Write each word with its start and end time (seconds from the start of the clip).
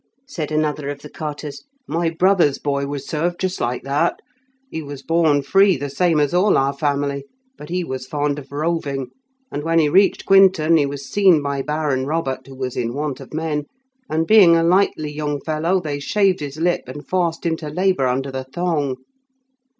said 0.27 0.51
another 0.51 0.89
of 0.89 1.03
the 1.03 1.09
carters. 1.09 1.61
"My 1.87 2.09
brother's 2.09 2.57
boy 2.57 2.87
was 2.87 3.05
served 3.07 3.39
just 3.39 3.61
like 3.61 3.83
that. 3.83 4.17
He 4.71 4.81
was 4.81 5.03
born 5.03 5.43
free, 5.43 5.77
the 5.77 5.91
same 5.91 6.19
as 6.19 6.33
all 6.33 6.57
our 6.57 6.73
family, 6.73 7.25
but 7.55 7.69
he 7.69 7.83
was 7.83 8.07
fond 8.07 8.39
of 8.39 8.51
roving, 8.51 9.11
and 9.51 9.61
when 9.61 9.77
he 9.77 9.89
reached 9.89 10.25
Quinton, 10.25 10.75
he 10.77 10.87
was 10.87 11.05
seen 11.07 11.39
by 11.43 11.61
Baron 11.61 12.07
Robert, 12.07 12.47
who 12.47 12.55
was 12.55 12.75
in 12.75 12.95
want 12.95 13.19
of 13.19 13.31
men, 13.31 13.65
and 14.09 14.25
being 14.25 14.55
a 14.55 14.63
likely 14.63 15.11
young 15.11 15.39
fellow, 15.39 15.79
they 15.79 15.99
shaved 15.99 16.39
his 16.39 16.57
lip, 16.59 16.81
and 16.87 17.07
forced 17.07 17.45
him 17.45 17.55
to 17.57 17.69
labour 17.69 18.07
under 18.07 18.31
the 18.31 18.45
thong. 18.45 18.95